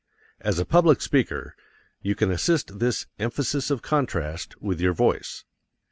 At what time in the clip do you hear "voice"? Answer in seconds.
4.93-5.43